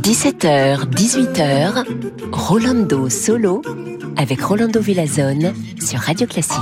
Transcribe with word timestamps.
17h, 0.00 0.86
18h, 0.94 1.84
Rolando 2.30 3.10
Solo 3.10 3.60
avec 4.16 4.40
Rolando 4.40 4.78
Villazone 4.80 5.52
sur 5.80 5.98
Radio 5.98 6.28
Classique. 6.28 6.60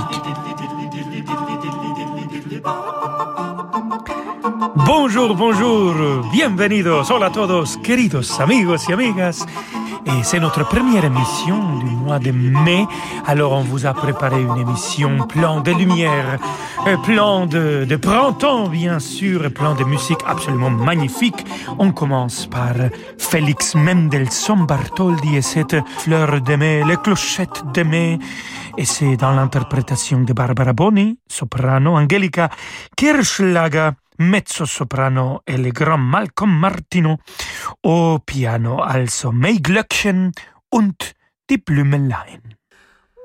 Bonjour, 4.87 5.35
bonjour, 5.35 5.93
bienvenidos, 6.31 7.11
hola 7.11 7.27
a 7.27 7.31
todos, 7.31 7.77
queridos 7.83 8.39
amigos 8.39 8.89
y 8.89 8.93
amigas. 8.93 9.45
Et 10.07 10.23
c'est 10.23 10.39
notre 10.39 10.63
première 10.67 11.03
émission 11.03 11.79
du 11.79 11.85
mois 11.85 12.19
de 12.19 12.31
mai. 12.31 12.85
Alors 13.25 13.53
on 13.53 13.61
vous 13.61 13.85
a 13.85 13.93
préparé 13.93 14.41
une 14.41 14.57
émission 14.57 15.25
plein 15.27 15.61
de 15.61 15.71
lumière, 15.71 16.37
euh, 16.85 16.95
plein 16.97 17.47
de, 17.47 17.85
de 17.85 17.95
printemps 17.95 18.67
bien 18.67 18.99
sûr, 18.99 19.51
plein 19.51 19.73
de 19.73 19.83
musique 19.83 20.19
absolument 20.27 20.69
magnifique. 20.69 21.45
On 21.79 21.91
commence 21.91 22.45
par 22.45 22.73
Félix 23.17 23.73
Mendelssohn 23.73 24.65
Bartholdi 24.67 25.37
et 25.37 25.41
cette 25.41 25.75
fleur 25.97 26.39
de 26.39 26.55
mai, 26.55 26.83
les 26.85 26.97
clochettes 26.97 27.63
de 27.73 27.83
mai. 27.83 28.19
Et 28.77 28.85
c'est 28.85 29.17
dans 29.17 29.31
l'interprétation 29.31 30.21
de 30.21 30.33
Barbara 30.33 30.73
Boni, 30.73 31.17
soprano, 31.27 31.97
Angelica 31.97 32.49
Kirschlager, 32.95 33.91
mezzo-soprano 34.17 35.41
e 35.43 35.57
le 35.57 35.71
grand 35.71 36.03
Malcolm 36.03 36.51
Martino, 36.51 37.19
au 37.81 38.19
piano 38.19 38.81
also 38.81 39.31
Maiglöckchen 39.31 40.31
und 40.69 41.13
die 41.49 41.57
Blümelein. 41.57 42.55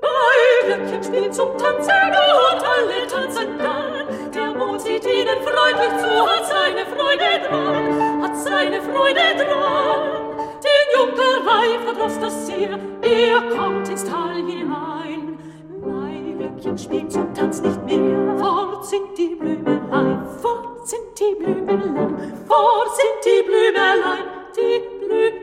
Maiglöckchen 0.02 1.02
spielt 1.02 1.34
zum 1.34 1.56
Tanzen 1.58 1.90
und 1.90 2.62
alle 2.62 3.06
tanzen 3.06 3.58
dann. 3.58 4.32
Der 4.32 4.54
Mond 4.54 4.80
sieht 4.80 5.04
ihnen 5.04 5.38
freundlich 5.42 5.94
zu, 6.00 6.26
hat 6.26 6.46
seine 6.46 6.86
Freude 6.86 7.48
dran, 7.48 8.22
hat 8.22 8.36
seine 8.36 8.80
Freude 8.80 9.36
dran. 9.36 10.20
Den 10.64 10.86
Junkerei 10.96 11.78
verdross 11.84 12.18
das 12.20 12.46
sehr, 12.46 12.78
er 13.02 13.56
kommt 13.56 13.88
ins 13.88 14.04
Tal 14.04 14.36
hinein. 14.36 15.09
Maiglöckchen 16.60 16.78
spielt 16.78 17.10
zum 17.10 17.32
Tanz 17.34 17.62
nicht 17.62 17.82
mehr, 17.84 18.36
fort 18.38 18.84
sind 18.84 19.16
die 19.16 19.34
Blümelein, 19.34 20.26
fort 20.42 20.86
sind 20.86 21.18
die 21.18 21.34
Blümelein, 21.34 22.34
fort 22.46 22.88
sind 22.96 23.24
die 23.24 23.42
Blümelein, 23.46 24.24
die 24.54 24.82
Blümelein. 24.98 25.40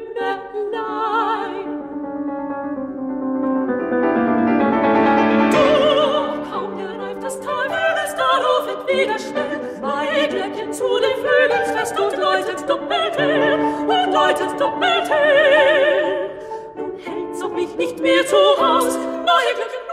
Doch 5.51 6.51
kaum 6.51 6.77
gereift 6.77 7.23
das 7.23 7.39
Tal, 7.39 7.69
will 7.69 7.97
es 8.05 8.15
darauf 8.15 8.67
entweder 8.67 9.17
schnell, 9.17 9.79
bei 9.81 10.27
Glöckchen 10.27 10.71
zu 10.71 10.99
den 10.99 11.17
Frühlingsfest 11.23 11.99
und 11.99 12.17
läutet 12.17 12.69
doppelt 12.69 13.17
hell, 13.17 13.59
und 13.87 14.13
läutet 14.13 14.59
doppelt 14.59 15.09
hell. 15.09 16.29
Nun 16.75 16.91
hält's 16.97 17.41
auch 17.41 17.53
mich 17.53 17.75
nicht 17.75 17.99
mehr 17.99 18.25
zu 18.27 18.35
Haus, 18.35 18.95
neue 18.95 19.55
Glöckchen 19.55 19.86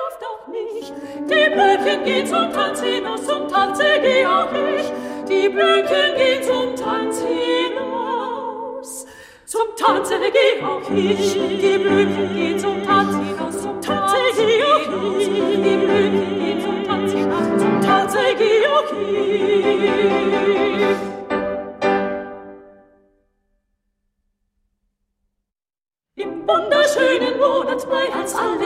Die 1.27 1.51
Blöcken 1.51 2.05
gehen 2.05 2.27
zum 2.27 2.53
Tanz 2.53 2.83
hinaus, 2.83 3.25
zum 3.27 3.49
Tanze 3.49 3.85
geh 4.03 4.27
auch 4.27 4.53
ich. 4.53 4.93
Die 5.29 5.49
Blöcken 5.49 6.15
gehen 6.17 6.43
zum 6.43 6.77
Tanz 6.77 7.23
hinaus, 7.23 9.07
zum 9.47 9.75
Tanze 9.77 10.15
geh 10.21 10.63
auch 10.63 10.91
ich. 10.91 11.33
Die 11.33 11.79
Blöcken 11.79 12.35
gehen 12.35 12.59
zum 12.59 12.85
Tanz 12.85 13.15
hinaus, 13.17 13.63
zum 13.63 13.81
Tanze 13.81 14.17
geh 14.37 14.63
auch 14.65 15.19
ich. 15.19 15.27
Die 15.27 15.77
Blöcken 15.77 16.39
gehen 16.39 16.61
zum 16.61 16.85
Tanz 16.85 17.13
hinaus, 17.13 17.47
zum 17.59 17.81
Tanze 17.81 18.19
geh 18.37 18.67
auch 18.67 18.93
ich. 18.93 19.55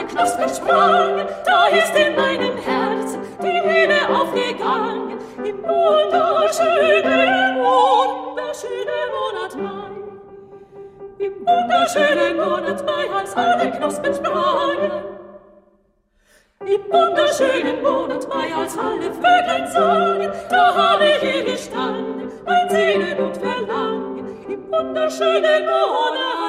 Knospen 0.09 0.49
sprangen, 0.49 1.27
da 1.45 1.67
ist 1.67 1.95
in 1.95 2.15
meinem 2.15 2.57
Herzen 2.57 3.21
die 3.41 3.59
Liebe 3.69 4.09
aufgegangen. 4.09 5.19
Im 5.43 5.63
wunderschönen, 5.63 7.03
wunderschönen 7.61 9.09
Monat 9.13 9.55
Mai. 9.55 9.91
Im 11.19 11.33
wunderschönen 11.45 12.37
Monat 12.37 12.85
Mai, 12.85 13.09
als 13.15 13.35
alle 13.35 13.71
Knospen 13.71 14.13
sprangen. 14.15 14.91
Im 16.65 16.81
wunderschönen 16.91 17.83
Monat 17.83 18.27
Mai, 18.27 18.53
als 18.55 18.77
alle 18.77 19.13
Vögel 19.13 19.67
sangen, 19.71 20.31
da 20.49 20.75
habe 20.75 21.05
ich 21.05 21.19
hier 21.21 21.43
gestanden, 21.43 22.31
mein 22.45 22.69
Sehnen 22.69 23.19
und 23.19 23.37
Verlangen. 23.37 24.27
Im 24.49 24.71
wunderschönen 24.71 25.65
Monat 25.65 26.13
Mai. 26.13 26.48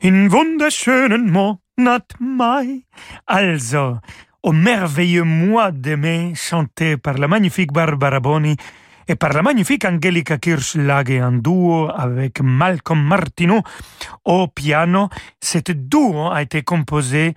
in 0.00 0.30
wunderschönen, 0.30 1.30
Monat 1.30 2.14
Mai. 2.18 2.86
Also, 3.24 3.98
au 4.42 4.52
merveilleux 4.52 5.24
mois 5.24 5.72
de 5.72 5.96
mai, 5.96 6.34
chanté 6.34 6.96
par 6.96 7.18
la 7.18 7.28
magnifique 7.28 7.72
Barbara 7.72 8.20
Boni 8.20 8.56
et 9.06 9.16
par 9.16 9.32
la 9.32 9.42
magnifique 9.42 9.84
Angelica 9.84 10.38
Kirschlage 10.38 11.20
en 11.20 11.32
duo 11.32 11.88
avec 11.94 12.40
Malcolm 12.40 13.02
Martineau 13.02 13.62
au 14.24 14.48
piano. 14.48 15.08
Cet 15.40 15.70
duo 15.70 16.30
a 16.30 16.42
été 16.42 16.62
composé 16.62 17.34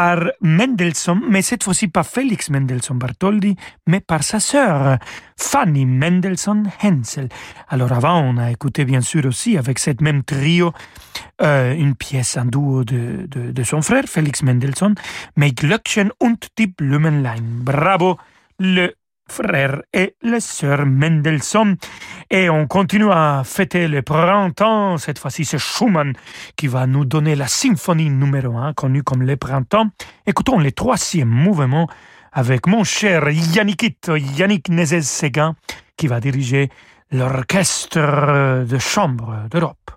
par 0.00 0.30
Mendelssohn, 0.40 1.20
mais 1.28 1.42
cette 1.42 1.62
fois-ci 1.62 1.88
pas 1.88 2.04
Félix 2.04 2.48
Mendelssohn 2.48 2.96
Bartholdi, 2.96 3.54
mais 3.86 4.00
par 4.00 4.22
sa 4.22 4.40
sœur, 4.40 4.96
Fanny 5.36 5.84
Mendelssohn 5.84 6.70
Hensel. 6.82 7.28
Alors 7.68 7.92
avant, 7.92 8.18
on 8.18 8.38
a 8.38 8.50
écouté 8.50 8.86
bien 8.86 9.02
sûr 9.02 9.26
aussi 9.26 9.58
avec 9.58 9.78
cette 9.78 10.00
même 10.00 10.22
trio 10.22 10.72
euh, 11.42 11.74
une 11.74 11.94
pièce 11.94 12.38
en 12.38 12.46
duo 12.46 12.82
de, 12.82 13.26
de, 13.28 13.52
de 13.52 13.62
son 13.62 13.82
frère, 13.82 14.04
Félix 14.06 14.42
Mendelssohn, 14.42 14.94
mais 15.36 15.50
Glöckchen 15.50 16.12
und 16.18 16.48
die 16.56 16.68
Blumenlein. 16.68 17.42
Bravo, 17.42 18.16
le 18.58 18.94
frère 19.30 19.82
et 19.92 20.16
la 20.22 20.40
sœur 20.40 20.84
Mendelssohn. 20.86 21.76
Et 22.30 22.50
on 22.50 22.66
continue 22.66 23.10
à 23.10 23.42
fêter 23.44 23.88
le 23.88 24.02
printemps. 24.02 24.98
Cette 24.98 25.18
fois-ci, 25.18 25.44
c'est 25.44 25.58
Schumann 25.58 26.12
qui 26.56 26.66
va 26.66 26.86
nous 26.86 27.04
donner 27.04 27.36
la 27.36 27.46
symphonie 27.46 28.10
numéro 28.10 28.56
1, 28.56 28.74
connue 28.74 29.02
comme 29.02 29.22
le 29.22 29.36
printemps. 29.36 29.86
Écoutons 30.26 30.58
le 30.58 30.72
troisième 30.72 31.28
mouvement 31.28 31.88
avec 32.32 32.66
mon 32.66 32.84
cher 32.84 33.28
Yannickito, 33.30 34.16
Yannick 34.16 34.68
Nézet-Séguin, 34.68 35.54
qui 35.96 36.06
va 36.06 36.20
diriger 36.20 36.68
l'orchestre 37.10 38.64
de 38.64 38.78
chambre 38.78 39.48
d'Europe. 39.50 39.90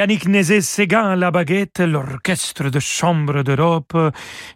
Yannick 0.00 0.28
Nézet-Séguin 0.28 1.14
la 1.14 1.30
baguette, 1.30 1.80
l'orchestre 1.80 2.70
de 2.70 2.78
chambre 2.80 3.42
d'Europe 3.42 3.94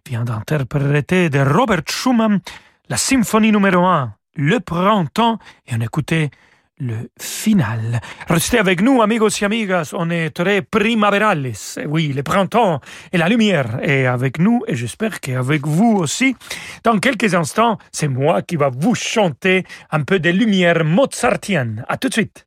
vient 0.08 0.24
d'interpréter 0.24 1.28
de 1.28 1.38
Robert 1.40 1.82
Schumann 1.86 2.40
la 2.88 2.96
symphonie 2.96 3.52
numéro 3.52 3.84
1, 3.84 4.14
Le 4.37 4.59
Printemps, 4.61 5.38
et 5.66 5.74
on 5.74 5.83
écoutait 5.83 6.30
le 6.78 7.11
final. 7.20 8.00
Restez 8.26 8.59
avec 8.59 8.80
nous, 8.80 9.02
amigos 9.02 9.28
et 9.42 9.44
amigas, 9.44 9.90
on 9.92 10.09
est 10.09 10.30
très 10.30 10.62
primaverales. 10.62 11.52
Oui, 11.88 12.14
le 12.14 12.22
printemps 12.22 12.80
et 13.12 13.18
la 13.18 13.28
lumière 13.28 13.80
est 13.83 14.07
avec 14.07 14.38
nous, 14.38 14.62
et 14.66 14.74
j'espère 14.74 15.20
qu'avec 15.20 15.66
vous 15.66 15.94
aussi. 15.98 16.37
Dans 16.85 16.98
quelques 16.98 17.35
instants, 17.35 17.76
c'est 17.92 18.09
moi 18.09 18.40
qui 18.40 18.57
va 18.57 18.70
vous 18.74 18.94
chanter 18.94 19.64
un 19.90 20.04
peu 20.04 20.18
de 20.20 20.30
lumière 20.30 20.87
mozartienne. 20.87 21.85
À 21.87 21.98
tout 21.98 22.09
de 22.09 22.14
suite. 22.14 22.46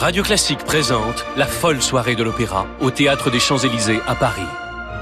Radio 0.00 0.22
Classique 0.22 0.64
présente 0.64 1.26
la 1.36 1.44
folle 1.44 1.82
soirée 1.82 2.14
de 2.14 2.22
l'opéra 2.22 2.66
au 2.80 2.90
Théâtre 2.90 3.30
des 3.30 3.38
Champs-Élysées 3.38 4.00
à 4.06 4.14
Paris. 4.14 4.40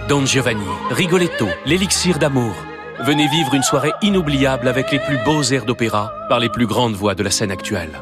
Don 0.09 0.27
Giovanni, 0.27 0.67
Rigoletto, 0.91 1.47
l'élixir 1.65 2.19
d'amour. 2.19 2.53
Venez 2.99 3.29
vivre 3.29 3.55
une 3.55 3.63
soirée 3.63 3.93
inoubliable 4.03 4.67
avec 4.67 4.91
les 4.91 4.99
plus 4.99 5.17
beaux 5.25 5.45
airs 5.45 5.67
d'opéra 5.67 6.13
par 6.29 6.41
les 6.41 6.49
plus 6.49 6.67
grandes 6.67 6.95
voix 6.95 7.15
de 7.15 7.23
la 7.23 7.31
scène 7.31 7.53
actuelle. 7.53 7.93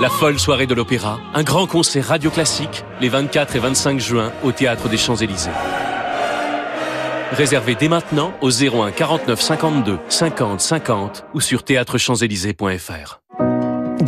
La 0.00 0.10
folle 0.10 0.40
soirée 0.40 0.66
de 0.66 0.74
l'opéra, 0.74 1.20
un 1.32 1.44
grand 1.44 1.68
concert 1.68 2.08
radio 2.08 2.32
classique 2.32 2.84
les 3.00 3.08
24 3.08 3.54
et 3.54 3.60
25 3.60 4.00
juin 4.00 4.32
au 4.42 4.50
Théâtre 4.50 4.88
des 4.88 4.96
Champs-Élysées. 4.96 5.50
Réservez 7.30 7.76
dès 7.76 7.88
maintenant 7.88 8.32
au 8.40 8.50
01 8.50 8.90
49 8.90 9.40
52 9.40 9.98
50 10.08 10.60
50 10.60 11.24
ou 11.34 11.40
sur 11.40 11.62
théâtrechamps-élysées.fr. 11.62 13.19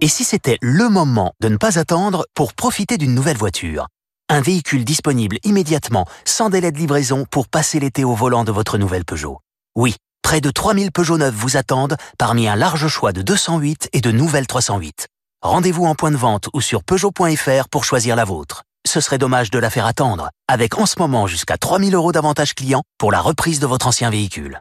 Et 0.00 0.08
si 0.08 0.24
c'était 0.24 0.58
le 0.60 0.88
moment 0.88 1.32
de 1.40 1.48
ne 1.48 1.56
pas 1.56 1.78
attendre 1.78 2.26
pour 2.34 2.52
profiter 2.52 2.98
d'une 2.98 3.14
nouvelle 3.14 3.36
voiture? 3.36 3.86
Un 4.28 4.40
véhicule 4.40 4.84
disponible 4.84 5.38
immédiatement, 5.44 6.06
sans 6.24 6.50
délai 6.50 6.72
de 6.72 6.78
livraison, 6.78 7.26
pour 7.30 7.46
passer 7.46 7.78
l'été 7.78 8.02
au 8.02 8.14
volant 8.14 8.44
de 8.44 8.50
votre 8.50 8.78
nouvelle 8.78 9.04
Peugeot. 9.04 9.38
Oui, 9.76 9.94
près 10.22 10.40
de 10.40 10.50
3000 10.50 10.90
Peugeot 10.90 11.18
neufs 11.18 11.34
vous 11.34 11.56
attendent 11.56 11.96
parmi 12.18 12.48
un 12.48 12.56
large 12.56 12.88
choix 12.88 13.12
de 13.12 13.22
208 13.22 13.90
et 13.92 14.00
de 14.00 14.10
nouvelles 14.10 14.46
308. 14.46 15.06
Rendez-vous 15.42 15.84
en 15.84 15.94
point 15.94 16.10
de 16.10 16.16
vente 16.16 16.48
ou 16.52 16.60
sur 16.60 16.82
Peugeot.fr 16.82 17.68
pour 17.70 17.84
choisir 17.84 18.16
la 18.16 18.24
vôtre. 18.24 18.64
Ce 18.86 19.00
serait 19.00 19.18
dommage 19.18 19.50
de 19.50 19.58
la 19.58 19.70
faire 19.70 19.86
attendre, 19.86 20.30
avec 20.48 20.76
en 20.78 20.86
ce 20.86 20.98
moment 20.98 21.26
jusqu'à 21.28 21.56
3000 21.56 21.94
euros 21.94 22.12
d'avantage 22.12 22.54
client 22.54 22.82
pour 22.98 23.12
la 23.12 23.20
reprise 23.20 23.60
de 23.60 23.66
votre 23.66 23.86
ancien 23.86 24.10
véhicule. 24.10 24.60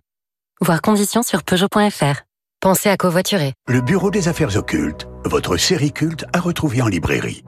Voir 0.62 0.82
conditions 0.82 1.24
sur 1.24 1.42
Peugeot.fr. 1.44 2.29
Pensez 2.62 2.90
à 2.90 2.98
covoiturer. 2.98 3.54
Le 3.70 3.80
Bureau 3.80 4.12
des 4.12 4.28
Affaires 4.28 4.58
Occultes, 4.58 5.08
votre 5.24 5.56
série 5.56 5.94
culte 5.94 6.26
à 6.34 6.42
retrouver 6.42 6.82
en 6.82 6.88
librairie. 6.88 7.46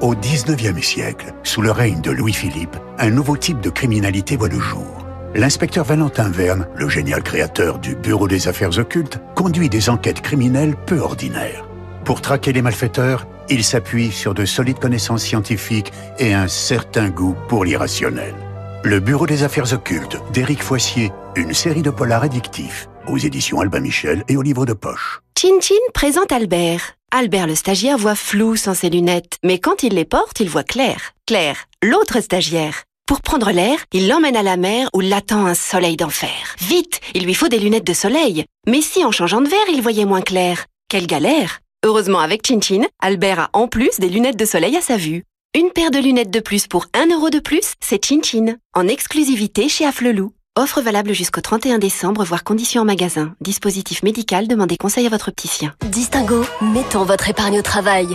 Au 0.00 0.16
19e 0.16 0.82
siècle, 0.82 1.32
sous 1.44 1.62
le 1.62 1.70
règne 1.70 2.00
de 2.00 2.10
Louis-Philippe, 2.10 2.76
un 2.98 3.10
nouveau 3.10 3.36
type 3.36 3.60
de 3.60 3.70
criminalité 3.70 4.36
voit 4.36 4.48
le 4.48 4.58
jour. 4.58 5.06
L'inspecteur 5.36 5.84
Valentin 5.84 6.30
Verne, 6.30 6.66
le 6.74 6.88
génial 6.88 7.22
créateur 7.22 7.78
du 7.78 7.94
Bureau 7.94 8.26
des 8.26 8.48
Affaires 8.48 8.76
Occultes, 8.76 9.20
conduit 9.36 9.68
des 9.68 9.88
enquêtes 9.88 10.20
criminelles 10.20 10.74
peu 10.84 10.98
ordinaires. 10.98 11.68
Pour 12.04 12.20
traquer 12.20 12.52
les 12.52 12.62
malfaiteurs, 12.62 13.28
il 13.48 13.62
s'appuie 13.62 14.10
sur 14.10 14.34
de 14.34 14.44
solides 14.44 14.80
connaissances 14.80 15.22
scientifiques 15.22 15.92
et 16.18 16.34
un 16.34 16.48
certain 16.48 17.08
goût 17.08 17.36
pour 17.48 17.64
l'irrationnel. 17.64 18.34
Le 18.82 18.98
Bureau 18.98 19.28
des 19.28 19.44
Affaires 19.44 19.72
Occultes 19.72 20.20
d'Éric 20.32 20.60
Foissier, 20.60 21.12
une 21.36 21.54
série 21.54 21.82
de 21.82 21.90
polars 21.90 22.24
addictifs 22.24 22.88
aux 23.08 23.18
éditions 23.18 23.60
Albin 23.60 23.80
Michel 23.80 24.24
et 24.28 24.36
au 24.36 24.42
livre 24.42 24.66
de 24.66 24.72
poche. 24.72 25.20
Chin 25.38 25.74
présente 25.92 26.32
Albert. 26.32 26.94
Albert 27.10 27.46
le 27.46 27.54
stagiaire 27.54 27.98
voit 27.98 28.14
flou 28.14 28.56
sans 28.56 28.74
ses 28.74 28.90
lunettes, 28.90 29.38
mais 29.44 29.58
quand 29.58 29.82
il 29.82 29.94
les 29.94 30.04
porte, 30.04 30.40
il 30.40 30.48
voit 30.48 30.64
clair. 30.64 31.12
Claire, 31.26 31.66
l'autre 31.82 32.20
stagiaire. 32.20 32.84
Pour 33.06 33.20
prendre 33.20 33.50
l'air, 33.50 33.78
il 33.92 34.08
l'emmène 34.08 34.36
à 34.36 34.42
la 34.42 34.56
mer 34.56 34.88
où 34.94 35.00
l'attend 35.00 35.46
un 35.46 35.54
soleil 35.54 35.96
d'enfer. 35.96 36.56
Vite, 36.60 37.00
il 37.14 37.24
lui 37.24 37.34
faut 37.34 37.48
des 37.48 37.58
lunettes 37.58 37.86
de 37.86 37.92
soleil. 37.92 38.44
Mais 38.66 38.80
si 38.80 39.04
en 39.04 39.12
changeant 39.12 39.42
de 39.42 39.48
verre, 39.48 39.68
il 39.70 39.82
voyait 39.82 40.06
moins 40.06 40.22
clair. 40.22 40.64
Quelle 40.88 41.06
galère 41.06 41.60
Heureusement 41.84 42.20
avec 42.20 42.46
Chin 42.46 42.84
Albert 43.00 43.40
a 43.40 43.50
en 43.52 43.68
plus 43.68 43.98
des 43.98 44.08
lunettes 44.08 44.38
de 44.38 44.46
soleil 44.46 44.76
à 44.76 44.80
sa 44.80 44.96
vue. 44.96 45.24
Une 45.54 45.70
paire 45.70 45.90
de 45.90 45.98
lunettes 45.98 46.30
de 46.30 46.40
plus 46.40 46.66
pour 46.66 46.86
un 46.94 47.06
euro 47.14 47.28
de 47.28 47.38
plus, 47.38 47.74
c'est 47.80 48.02
Chin, 48.04 48.56
en 48.74 48.88
exclusivité 48.88 49.68
chez 49.68 49.84
Afflelou. 49.84 50.32
Offre 50.56 50.80
valable 50.80 51.12
jusqu'au 51.12 51.40
31 51.40 51.78
décembre, 51.78 52.22
voire 52.22 52.44
conditions 52.44 52.82
en 52.82 52.84
magasin. 52.84 53.34
Dispositif 53.40 54.04
médical, 54.04 54.46
demandez 54.46 54.76
conseil 54.76 55.04
à 55.04 55.08
votre 55.08 55.26
opticien. 55.26 55.74
Distingo, 55.90 56.44
mettons 56.62 57.02
votre 57.02 57.28
épargne 57.28 57.58
au 57.58 57.62
travail. 57.62 58.06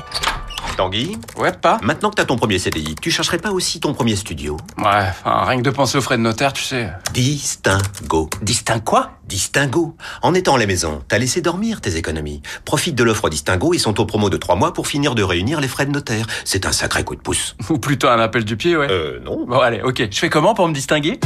Tanguy 0.79 1.17
Ouais, 1.37 1.51
pas 1.51 1.77
Maintenant 1.81 2.09
que 2.09 2.15
t'as 2.15 2.23
ton 2.23 2.37
premier 2.37 2.57
CDI, 2.57 2.95
tu 3.01 3.11
chercherais 3.11 3.37
pas 3.37 3.51
aussi 3.51 3.81
ton 3.81 3.93
premier 3.93 4.15
studio? 4.15 4.55
Ouais, 4.77 4.85
enfin, 5.09 5.43
rien 5.43 5.57
que 5.57 5.63
de 5.63 5.71
penser 5.71 5.97
aux 5.97 6.01
frais 6.01 6.15
de 6.15 6.21
notaire, 6.21 6.53
tu 6.53 6.63
sais. 6.63 6.89
Distingo. 7.11 8.29
Distingue 8.41 8.85
quoi? 8.85 9.11
Distingo. 9.27 9.97
En 10.21 10.33
étant 10.33 10.55
à 10.55 10.57
la 10.57 10.65
maison, 10.67 11.03
t'as 11.09 11.17
laissé 11.17 11.41
dormir 11.41 11.81
tes 11.81 11.97
économies. 11.97 12.41
Profite 12.63 12.95
de 12.95 13.03
l'offre 13.03 13.27
Distingo, 13.29 13.73
ils 13.73 13.79
sont 13.79 13.99
au 13.99 14.05
promo 14.05 14.29
de 14.29 14.37
3 14.37 14.55
mois 14.55 14.71
pour 14.71 14.87
finir 14.87 15.15
de 15.15 15.21
réunir 15.21 15.59
les 15.59 15.67
frais 15.67 15.85
de 15.85 15.91
notaire. 15.91 16.25
C'est 16.45 16.65
un 16.65 16.71
sacré 16.71 17.03
coup 17.03 17.17
de 17.17 17.21
pouce. 17.21 17.57
Ou 17.69 17.77
plutôt 17.77 18.07
un 18.07 18.19
appel 18.21 18.45
du 18.45 18.55
pied, 18.55 18.77
ouais. 18.77 18.87
Euh, 18.89 19.19
non. 19.19 19.45
Bon, 19.45 19.59
allez, 19.59 19.81
ok. 19.81 20.07
Je 20.09 20.17
fais 20.17 20.29
comment 20.29 20.53
pour 20.53 20.65
me 20.69 20.73
distinguer? 20.73 21.19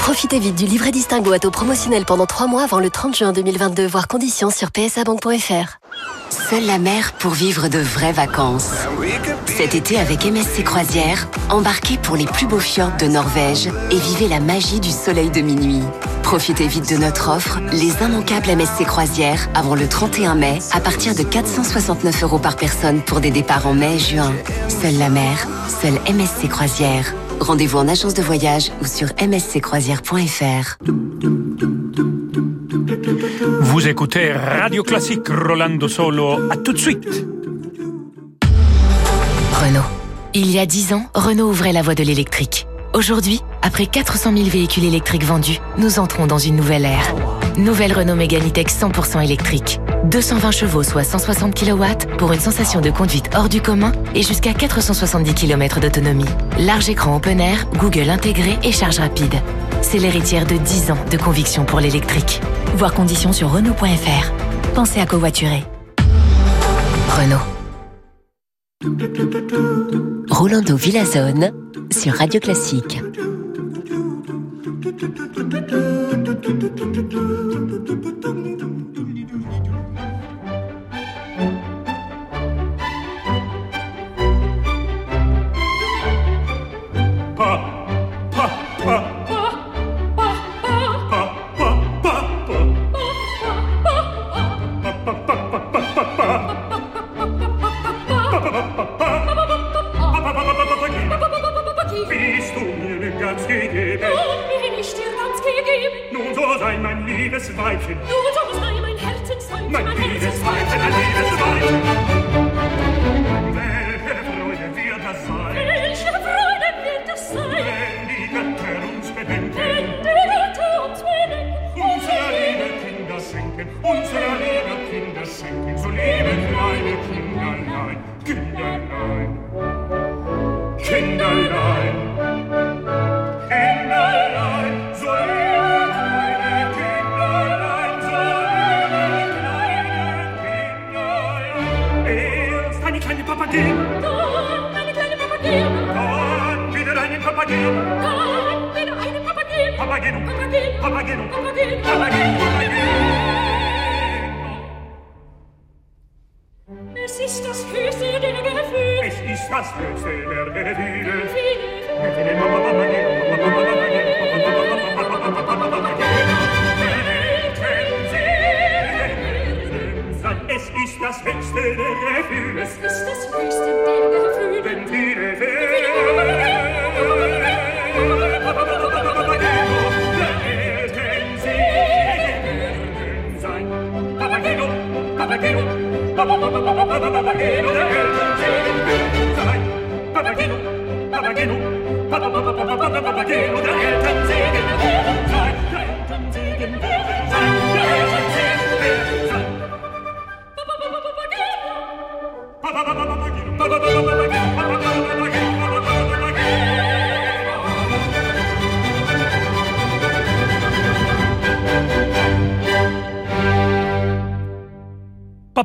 Profitez 0.00 0.40
vite 0.40 0.56
du 0.56 0.66
livret 0.66 0.90
Distingo 0.90 1.30
à 1.30 1.38
taux 1.38 1.52
promotionnel 1.52 2.04
pendant 2.04 2.26
3 2.26 2.48
mois 2.48 2.64
avant 2.64 2.80
le 2.80 2.90
30 2.90 3.16
juin 3.16 3.32
2022, 3.32 3.86
voire 3.86 4.08
conditions 4.08 4.50
sur 4.50 4.72
psabank.fr. 4.72 5.77
Seule 6.50 6.64
la 6.64 6.78
mer 6.78 7.12
pour 7.12 7.32
vivre 7.32 7.68
de 7.68 7.78
vraies 7.78 8.12
vacances. 8.12 8.70
Cet 9.46 9.74
été 9.74 9.98
avec 9.98 10.24
MSC 10.24 10.62
Croisière, 10.64 11.28
embarquez 11.50 11.98
pour 11.98 12.16
les 12.16 12.24
plus 12.24 12.46
beaux 12.46 12.58
fjords 12.58 12.96
de 12.98 13.06
Norvège 13.06 13.68
et 13.90 13.98
vivez 13.98 14.28
la 14.28 14.40
magie 14.40 14.80
du 14.80 14.90
soleil 14.90 15.30
de 15.30 15.40
minuit. 15.40 15.82
Profitez 16.22 16.66
vite 16.66 16.90
de 16.90 16.96
notre 16.96 17.30
offre, 17.30 17.58
les 17.72 17.92
immanquables 18.02 18.54
MSC 18.54 18.84
Croisière, 18.86 19.48
avant 19.54 19.74
le 19.74 19.88
31 19.88 20.34
mai, 20.34 20.58
à 20.72 20.80
partir 20.80 21.14
de 21.14 21.22
469 21.22 22.22
euros 22.22 22.38
par 22.38 22.56
personne 22.56 23.02
pour 23.02 23.20
des 23.20 23.30
départs 23.30 23.66
en 23.66 23.74
mai 23.74 23.96
et 23.96 23.98
juin. 23.98 24.32
Seule 24.68 24.98
la 24.98 25.08
mer, 25.08 25.48
seule 25.82 25.98
MSC 26.14 26.48
Croisière. 26.48 27.14
Rendez-vous 27.40 27.78
en 27.78 27.88
agence 27.88 28.14
de 28.14 28.22
voyage 28.22 28.72
ou 28.82 28.86
sur 28.86 29.08
msccroisière.fr. 29.20 30.76
Vous 32.70 33.88
écoutez 33.88 34.32
Radio 34.32 34.82
Classique 34.82 35.26
Rolando 35.28 35.88
Solo. 35.88 36.50
À 36.50 36.56
tout 36.56 36.74
de 36.74 36.78
suite. 36.78 37.26
Renault. 39.52 39.80
Il 40.34 40.50
y 40.50 40.58
a 40.58 40.66
10 40.66 40.92
ans, 40.92 41.06
Renault 41.14 41.48
ouvrait 41.48 41.72
la 41.72 41.80
voie 41.80 41.94
de 41.94 42.02
l'électrique. 42.02 42.66
Aujourd'hui, 42.92 43.40
après 43.62 43.86
400 43.86 44.36
000 44.36 44.48
véhicules 44.50 44.84
électriques 44.84 45.24
vendus, 45.24 45.58
nous 45.78 45.98
entrons 45.98 46.26
dans 46.26 46.36
une 46.36 46.56
nouvelle 46.56 46.84
ère. 46.84 47.14
Nouvelle 47.56 47.94
Renault 47.94 48.16
Mégane 48.16 48.46
E-Tech 48.46 48.66
100% 48.66 49.24
électrique. 49.24 49.80
220 50.04 50.50
chevaux, 50.50 50.82
soit 50.82 51.04
160 51.04 51.54
kW, 51.54 51.84
pour 52.18 52.32
une 52.34 52.40
sensation 52.40 52.82
de 52.82 52.90
conduite 52.90 53.30
hors 53.34 53.48
du 53.48 53.62
commun 53.62 53.92
et 54.14 54.22
jusqu'à 54.22 54.52
470 54.52 55.34
km 55.34 55.80
d'autonomie. 55.80 56.24
Large 56.58 56.90
écran 56.90 57.16
open 57.16 57.40
air, 57.40 57.66
Google 57.78 58.10
intégré 58.10 58.58
et 58.62 58.72
charge 58.72 58.98
rapide. 58.98 59.34
C'est 59.82 59.98
l'héritière 59.98 60.46
de 60.46 60.56
10 60.56 60.90
ans 60.90 60.98
de 61.10 61.16
conviction 61.16 61.64
pour 61.64 61.80
l'électrique. 61.80 62.40
Voir 62.76 62.94
conditions 62.94 63.32
sur 63.32 63.50
Renault.fr. 63.50 64.32
Pensez 64.74 65.00
à 65.00 65.06
covoiturer. 65.06 65.64
Renault. 67.08 67.38
Rolando 70.30 70.76
Villazone 70.76 71.52
sur 71.90 72.14
Radio 72.14 72.38
Classique. 72.40 73.00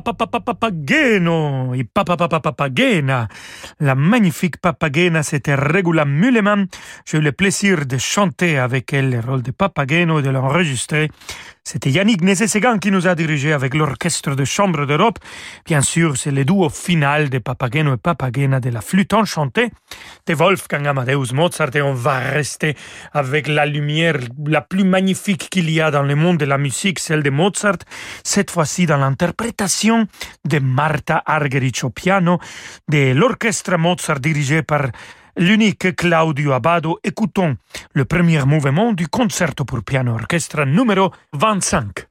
Papageno 0.00 1.74
et 1.74 1.84
Papapapapagena. 1.84 3.28
La 3.80 3.94
magnifique 3.94 4.58
Papagena, 4.58 5.22
c'était 5.22 5.54
Regula 5.54 6.04
Mulleman. 6.04 6.66
J'ai 7.04 7.18
eu 7.18 7.20
le 7.20 7.32
plaisir 7.32 7.86
de 7.86 7.98
chanter 7.98 8.58
avec 8.58 8.92
elle 8.92 9.10
le 9.10 9.20
rôle 9.20 9.42
de 9.42 9.50
Papageno 9.50 10.20
et 10.20 10.22
de 10.22 10.30
l'enregistrer. 10.30 11.10
C'était 11.66 11.90
Yannick 11.90 12.20
Nézet-Séguin 12.20 12.78
qui 12.78 12.90
nous 12.90 13.08
a 13.08 13.14
dirigé 13.14 13.54
avec 13.54 13.72
l'Orchestre 13.72 14.36
de 14.36 14.44
Chambre 14.44 14.84
d'Europe. 14.84 15.18
Bien 15.64 15.80
sûr, 15.80 16.14
c'est 16.18 16.30
le 16.30 16.44
duo 16.44 16.68
final 16.68 17.30
de 17.30 17.38
Papageno 17.38 17.94
et 17.94 17.96
Papagena 17.96 18.60
de 18.60 18.68
la 18.68 18.82
flûte 18.82 19.14
enchantée 19.14 19.70
de 20.26 20.34
Wolfgang 20.34 20.86
Amadeus 20.86 21.32
Mozart 21.32 21.74
et 21.74 21.80
on 21.80 21.94
va 21.94 22.18
rester 22.18 22.76
avec 23.14 23.48
la 23.48 23.64
lumière 23.64 24.18
la 24.46 24.60
plus 24.60 24.84
magnifique 24.84 25.48
qu'il 25.48 25.70
y 25.70 25.80
a 25.80 25.90
dans 25.90 26.02
le 26.02 26.14
monde 26.14 26.36
de 26.36 26.44
la 26.44 26.58
musique, 26.58 26.98
celle 26.98 27.22
de 27.22 27.30
Mozart, 27.30 27.78
cette 28.22 28.50
fois-ci 28.50 28.84
dans 28.84 28.98
l'interprétation 28.98 30.06
de 30.44 30.58
Marta 30.58 31.22
Argerich 31.24 31.82
au 31.82 31.88
piano 31.88 32.40
de 32.88 33.14
l'orchestre 33.14 33.78
Mozart 33.78 34.20
dirigé 34.20 34.62
par 34.62 34.90
l'unique 35.36 35.94
Claudio 35.96 36.52
Abbado. 36.52 36.98
Écoutons 37.02 37.56
le 37.92 38.04
premier 38.04 38.44
mouvement 38.44 38.92
du 38.92 39.08
concerto 39.08 39.64
pour 39.64 39.82
piano 39.82 40.14
orchestre 40.14 40.64
numéro 40.64 41.12
25. 41.32 42.06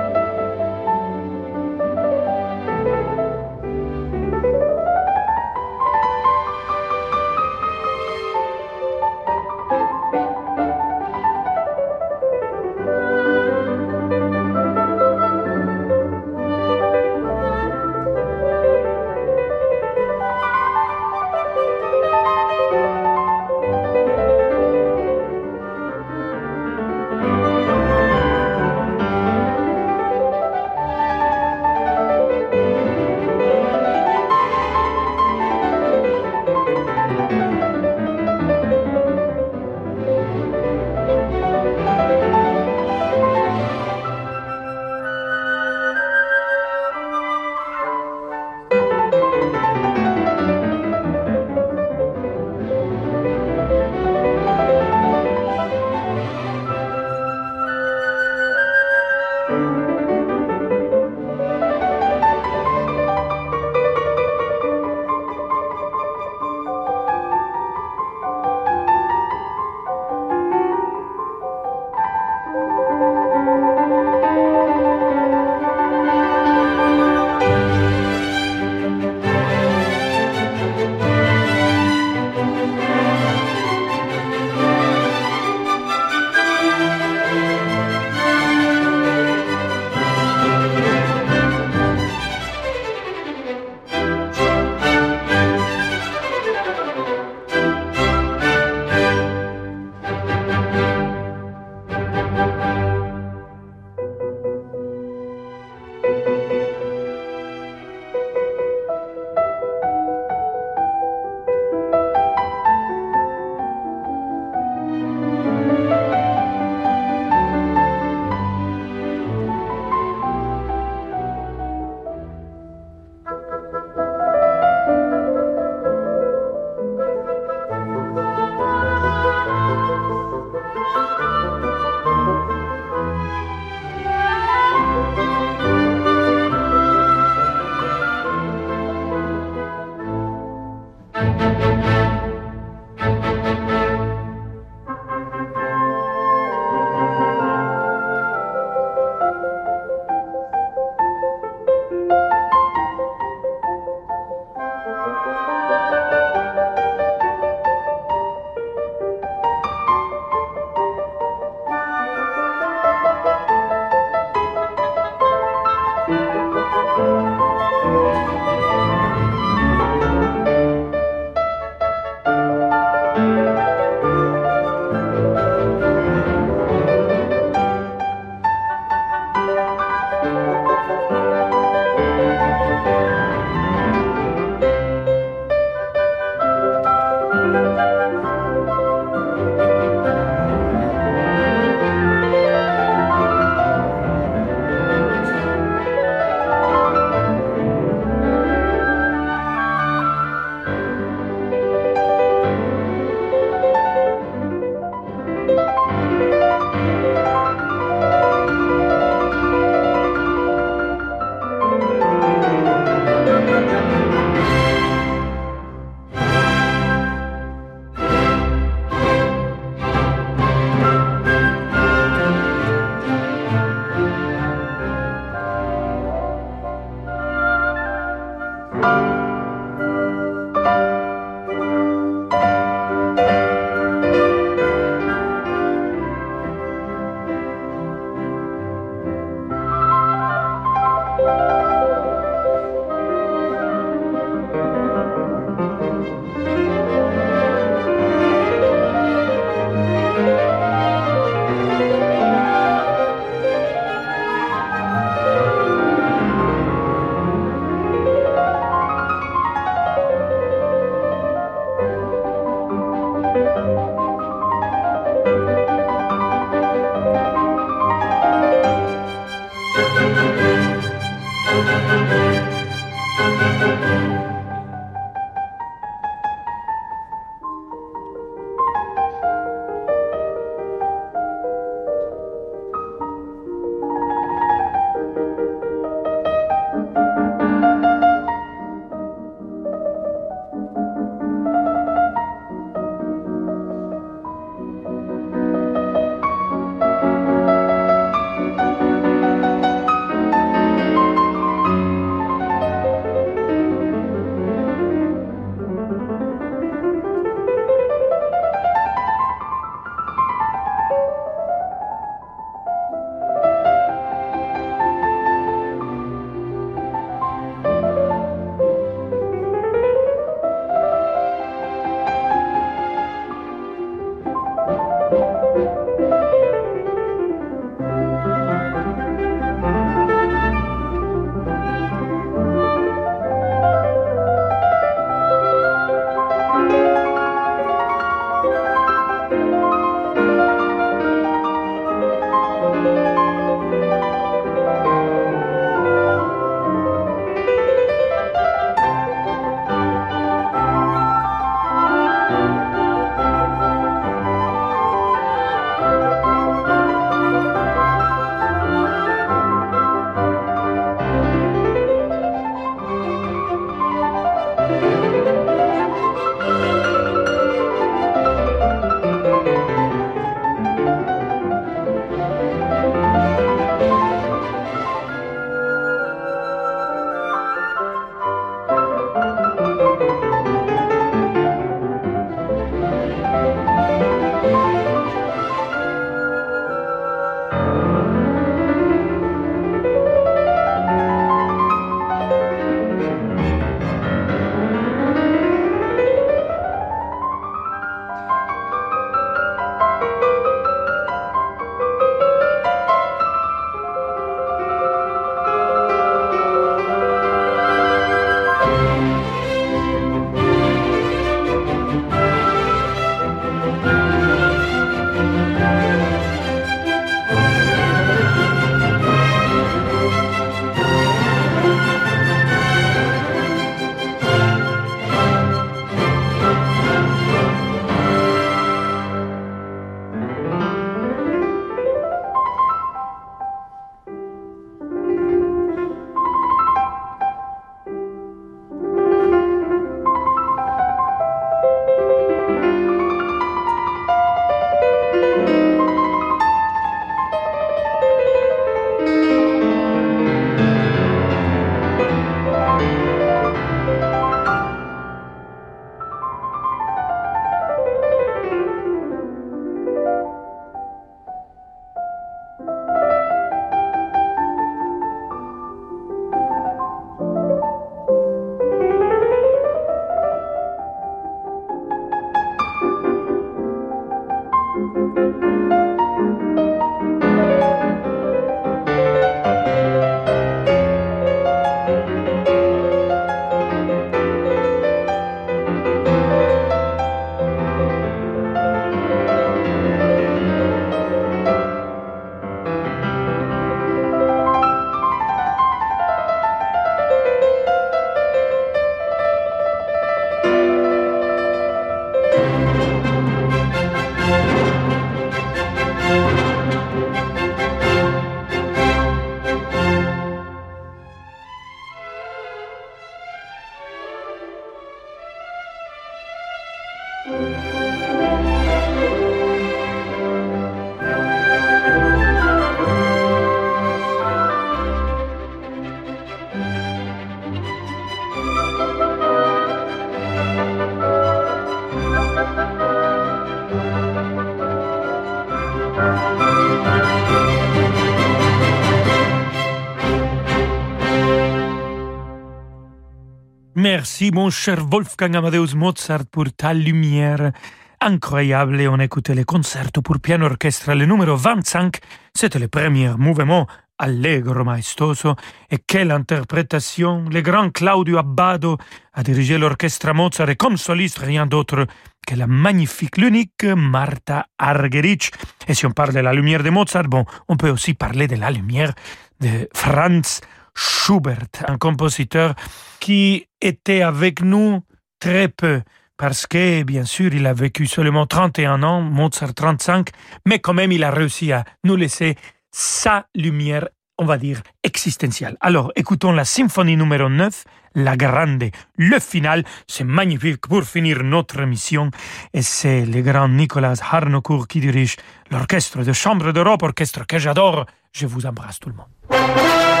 Merci, 544.21 544.35
mon 544.35 544.51
cher 544.51 544.85
Wolfgang 544.85 545.35
Amadeus 545.35 545.73
Mozart, 545.73 546.27
pour 546.29 546.45
ta 546.55 546.75
lumière 546.75 547.51
incroyable. 547.99 548.87
On 548.87 548.99
écoutait 548.99 549.33
le 549.33 549.43
concerto 549.45 550.03
pour 550.03 550.19
piano 550.19 550.45
orchestre, 550.45 550.93
le 550.93 551.07
numéro 551.07 551.35
25. 551.35 551.97
C'était 552.31 552.59
le 552.59 552.67
premier 552.67 553.09
mouvement 553.17 553.65
allegro 553.97 554.63
maestoso. 554.63 555.33
Et 555.71 555.79
quelle 555.79 556.11
interprétation! 556.11 557.25
Le 557.31 557.41
grand 557.41 557.71
Claudio 557.71 558.19
Abbado 558.19 558.77
a 559.11 559.23
dirigé 559.23 559.57
l'orchestre 559.57 560.13
Mozart 560.13 560.51
et 560.51 560.55
comme 560.55 560.77
soliste, 560.77 561.17
rien 561.17 561.47
d'autre 561.47 561.87
que 562.27 562.35
la 562.35 562.45
magnifique, 562.45 563.17
l'unique 563.17 563.63
Martha 563.63 564.45
Argerich. 564.59 565.31
Et 565.67 565.73
si 565.73 565.87
on 565.87 565.91
parle 565.91 566.13
de 566.13 566.19
la 566.19 566.33
lumière 566.33 566.61
de 566.61 566.69
Mozart, 566.69 567.05
bon, 567.05 567.25
on 567.47 567.57
peut 567.57 567.71
aussi 567.71 567.95
parler 567.95 568.27
de 568.27 568.35
la 568.35 568.51
lumière 568.51 568.93
de 569.39 569.67
Franz 569.73 570.41
Schubert, 570.75 571.47
un 571.67 571.77
compositeur 571.77 572.55
qui 572.99 573.47
était 573.59 574.01
avec 574.01 574.41
nous 574.41 574.81
très 575.19 575.47
peu 575.47 575.81
parce 576.21 576.45
que, 576.45 576.83
bien 576.83 577.03
sûr, 577.03 577.33
il 577.33 577.47
a 577.47 577.53
vécu 577.53 577.87
seulement 577.87 578.27
31 578.27 578.83
ans, 578.83 579.01
Mozart 579.01 579.55
35, 579.55 580.09
mais 580.45 580.59
quand 580.59 580.75
même, 580.75 580.91
il 580.91 581.03
a 581.03 581.09
réussi 581.09 581.51
à 581.51 581.63
nous 581.83 581.95
laisser 581.95 582.35
sa 582.69 583.25
lumière, 583.33 583.87
on 584.19 584.25
va 584.25 584.37
dire, 584.37 584.61
existentielle. 584.83 585.57
Alors, 585.61 585.91
écoutons 585.95 586.31
la 586.31 586.45
symphonie 586.45 586.95
numéro 586.95 587.27
9, 587.27 587.63
La 587.95 588.15
Grande, 588.17 588.69
le 588.97 589.19
final. 589.19 589.63
C'est 589.87 590.03
magnifique 590.03 590.67
pour 590.67 590.83
finir 590.83 591.23
notre 591.23 591.63
mission. 591.63 592.11
Et 592.53 592.61
c'est 592.61 593.03
le 593.03 593.23
grand 593.23 593.49
Nicolas 593.49 593.95
Harnoncourt 594.11 594.67
qui 594.67 594.79
dirige 594.79 595.15
l'orchestre 595.49 596.03
de 596.03 596.13
chambre 596.13 596.51
d'Europe, 596.51 596.83
orchestre 596.83 597.25
que 597.25 597.39
j'adore. 597.39 597.87
Je 598.11 598.27
vous 598.27 598.45
embrasse 598.45 598.79
tout 598.79 598.89
le 598.89 598.95
monde. 598.95 600.00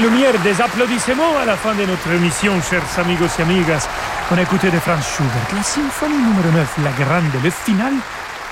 Lumière 0.00 0.38
des 0.42 0.60
applaudissements 0.60 1.36
à 1.40 1.44
la 1.44 1.56
fin 1.56 1.74
de 1.74 1.84
notre 1.84 2.10
émission, 2.12 2.52
chers 2.62 2.98
amigos 2.98 3.38
et 3.38 3.42
amigas. 3.42 3.88
On 4.30 4.36
a 4.36 4.42
écouté 4.42 4.70
de 4.70 4.78
Franz 4.78 5.02
Schubert, 5.02 5.48
la 5.54 5.62
symphonie 5.62 6.16
numéro 6.16 6.50
9, 6.52 6.78
la 6.84 7.04
grande, 7.04 7.42
le 7.42 7.50
final, 7.50 7.94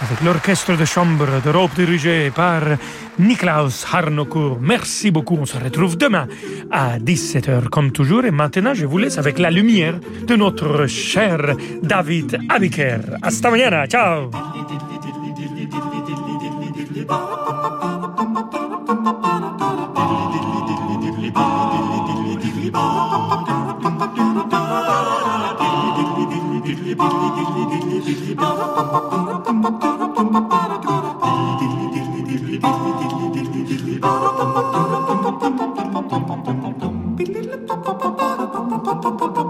avec 0.03 0.21
l'orchestre 0.23 0.77
de 0.77 0.85
chambre 0.85 1.27
d'Europe 1.45 1.73
dirigé 1.75 2.31
par 2.35 2.63
Niklaus 3.19 3.87
Harnoncourt. 3.93 4.59
Merci 4.61 5.11
beaucoup, 5.11 5.39
on 5.41 5.47
se 5.47 5.59
retrouve 5.59 5.97
demain 5.97 6.27
à 6.71 6.99
17h 6.99 7.69
comme 7.69 7.93
toujours. 7.93 8.25
Et 8.25 8.31
maintenant, 8.31 8.75
je 8.75 8.87
vous 8.87 8.99
laisse 8.99 9.19
avec 9.19 9.39
la 9.39 9.51
lumière 9.51 9.99
de 10.27 10.37
notre 10.37 10.87
cher 10.87 11.39
David 11.83 12.39
Abiker. 12.49 13.01
Hasta 13.23 13.51
mañana, 13.51 13.87
ciao 13.87 14.31
Ba 24.17 24.25
ba 24.25 24.35
ba 39.19 39.29
ba 39.35 39.46